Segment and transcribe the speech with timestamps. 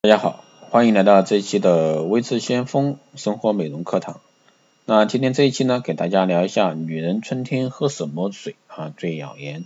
[0.00, 4.20] 大家好，欢迎来到这一期的微智先锋生活美容课堂。
[4.84, 9.64] 那今天这一期呢，给大家聊一下女人春天喝什么水啊最养颜。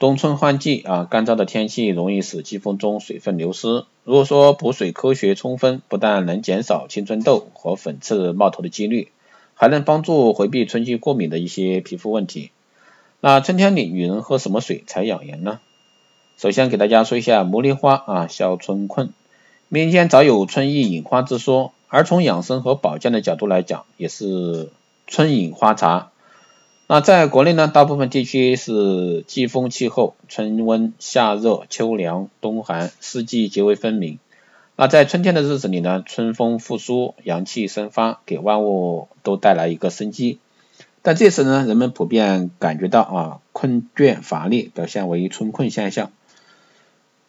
[0.00, 3.84] 冬春换季啊，干燥的天气容易使肌肤中水分流失。
[4.04, 9.12] 如果说补水科学充分，不但能减少青春痘和粉刺冒头的几率，
[9.52, 12.50] 还能帮助回避春季过敏的一些皮肤问题。
[13.20, 15.60] 那春天里女人喝什么水才养颜呢？
[16.38, 19.12] 首先给大家说一下茉莉花啊，消春困。
[19.68, 24.70] 民间早有春意饮花之说，而从养生和保健的角度来讲，也是
[25.06, 26.10] 春饮花茶。
[26.86, 34.18] 那在国内呢，大部分地区是季风气候，春温夏热秋凉冬寒，四季极为分明。
[34.76, 40.38] 那在春天的日子里呢，春风复苏，阳气生发，给万物都带来一个生机。
[41.00, 46.10] 但这时呢，人们普遍感觉到啊困倦乏力，表现为春困现象。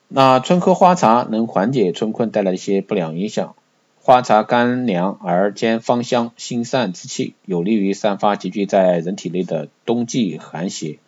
[0.07, 3.55] 那春喝花茶能缓解春困带来一些不良影响。
[4.01, 10.99] 花茶甘凉而兼芳香，辛散之气，有利于散发集聚在人体内的冬季寒邪，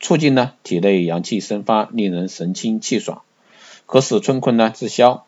[0.00, 3.22] 促进呢体内阳气生发，令人神清气爽，
[3.86, 5.24] 可使春困呢自消。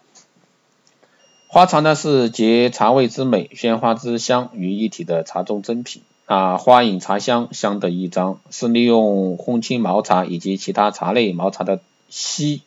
[1.46, 6.02] 花茶呢是集茶味之美、鲜花之香于一体的茶中珍品。
[6.27, 12.62] 啊，花饮茶香相得益彰，是利用烘青毛茶以及其他茶类毛茶的稀。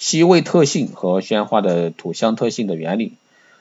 [0.00, 3.12] 吸味特性和鲜花的土香特性的原理，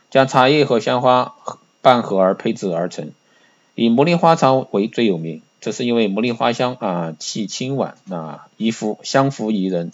[0.09, 1.35] 将茶叶和鲜花
[1.81, 3.11] 拌合而配制而成。
[3.75, 9.91] 以茉莉花茶为最有名，这是因为茉莉花香啊，气清婉啊，衣服香服宜人。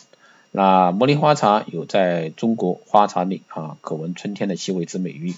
[0.51, 5.33] 那茉莉花茶有在中国花茶里啊，可闻春天的气味之美誉。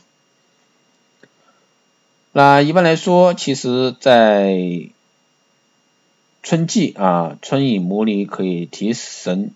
[2.34, 4.90] 那一般来说，其实，在
[6.44, 9.52] 春季啊，春饮茉莉可以提神。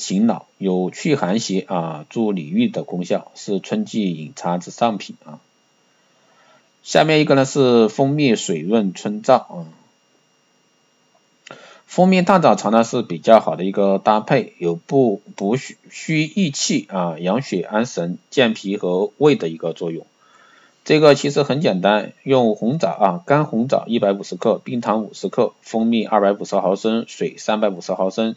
[0.00, 5.38] 醒脑，有祛寒邪啊、助理郁的功效，是春季饮茶之上品啊。
[6.82, 9.66] 下面一个呢是蜂蜜水润春燥啊。
[11.86, 20.06] 蜂蜜大枣茶呢是比较好的一个搭配，有补补虚益气啊、养血安神、健脾和胃的一个作用。
[20.84, 28.36] 这个其实很简单，用红枣啊，干红枣一百五十克，冰糖五十克，蜂蜜二百五十毫升，水三百五十毫升。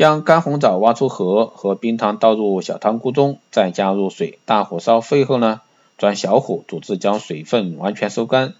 [0.00, 5.60] 将干红枣挖出核和冰糖倒入小汤锅中，再加入水，大火烧沸后呢，
[5.98, 8.54] 转小火煮至将水分完全收干。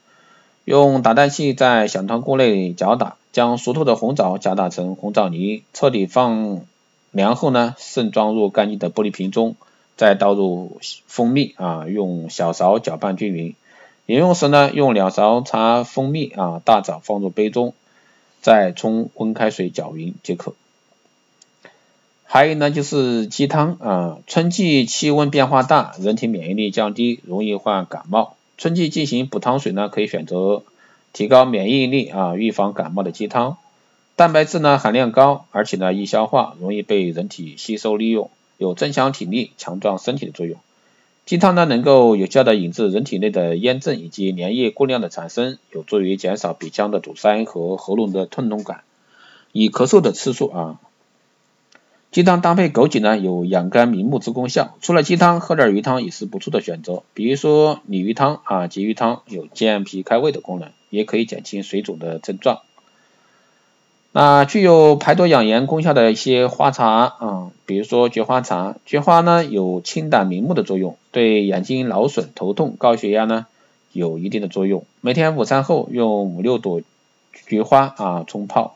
[0.66, 6.60] 用打蛋器在小汤锅内搅打，将熟透的红枣搅打成红枣泥，彻底放
[7.10, 9.56] 凉后呢，盛装入干净的玻璃瓶中，
[9.96, 13.54] 再倒入蜂蜜啊，用小勺搅拌均匀。
[14.04, 17.72] 饮用时呢，用两勺茶蜂蜜啊，大枣放入杯中，
[18.42, 20.52] 再冲温开水搅匀即可。
[22.32, 24.18] 还有呢，就是鸡汤啊。
[24.28, 28.36] 春季气温变化大，人体免疫力降低，容易患感冒。
[28.56, 30.62] 春季进行补汤水呢，可以选择
[31.12, 33.56] 提高免疫力啊、预防感冒的鸡汤。
[34.14, 40.56] 蛋白质呢含量高，而且呢易消化，容易被人体吸收利用，有增强体力、强壮身体的作用。
[41.26, 48.82] 鸡汤呢能够有效的引致人体内的炎症以及粘液过量的产生，有助于减少鼻腔的堵塞和喉咙的痛痛感，
[49.50, 50.78] 以咳嗽的次数啊。
[52.10, 54.74] 鸡汤搭配枸杞呢，有养肝明目之功效。
[54.80, 57.04] 除了鸡汤，喝点鱼汤也是不错的选择。
[57.14, 62.62] 比如说鲤鱼汤啊，鲫鱼汤有健脾开胃的功能，也可以减轻水肿的症状。
[64.10, 68.74] 那具有排毒养颜功效的一些花茶啊，比如说菊花茶。
[68.84, 73.46] 菊花呢有清胆明目的作用，对眼睛劳损、头痛、高血压呢
[73.92, 74.84] 有一定的作用。
[75.00, 76.82] 每天午餐后用五六朵
[77.46, 78.74] 菊花啊冲泡。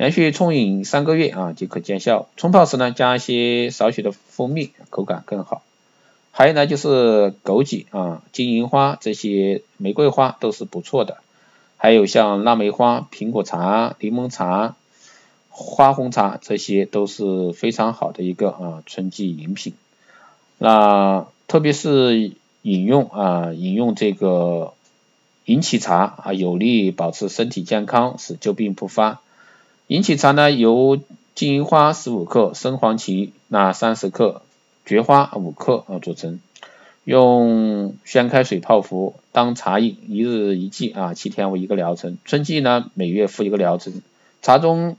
[0.00, 2.26] 连续冲饮三个月啊即可见效。
[2.38, 5.60] 冲泡时呢，加一些少许的蜂蜜，口感更好。
[6.30, 11.18] 还有呢，就是枸杞啊、金银花这些玫瑰花都是不错的。
[11.76, 14.74] 还有像腊梅花、苹果茶、柠檬茶、
[15.50, 19.74] 花红茶，这些都是非常好的一个啊春季饮品。
[20.56, 22.32] 那特别是
[22.62, 24.72] 饮用啊饮用这个
[25.44, 29.20] 银杞茶啊，有利保持身体健康，使旧病不发。
[29.90, 31.00] 银杞茶呢，由
[31.34, 34.42] 金银花十五克、生黄芪那三十克、
[34.84, 36.38] 菊花五克啊组成，
[37.02, 42.18] 用宣开水泡服，当茶饮，一日一剂啊，七天为一个疗程。
[42.24, 44.00] 春季呢，每月服一个疗程。
[44.42, 44.96] 茶中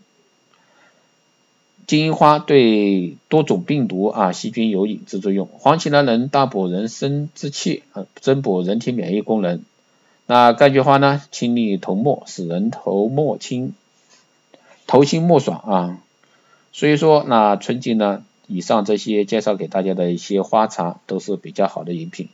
[1.87, 9.63] 金银花对多种病毒啊、细菌有抑制作用，黄芪呢能大补人参之气啊，增补人体免疫功能。
[10.25, 13.73] 那柑菊花呢，清利头沫，使人头沫清。
[14.91, 16.03] 头清目爽啊，
[16.73, 22.27] 所以说那春季呢以上这些介绍给大家的一些花茶都是比较好的饮品。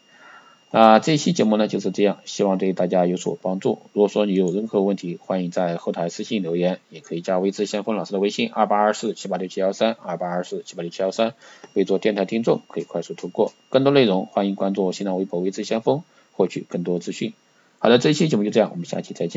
[0.71, 3.83] 啊，这期节目呢就是这样，希望对大家有所帮助。
[3.93, 11.35] 如果说你有任何问题，欢迎在后台私信留言，也可以加微知先锋老师的微信二八二四七八六七幺三二八二四七八六七幺三，
[11.73, 13.53] 备注电台听众可以快速通过。
[13.69, 16.01] 更多内容欢迎关注新浪微博微知先锋，
[16.31, 17.33] 获取更多资讯。
[17.77, 19.35] 好的，这一期节目就这样，我们下期再见。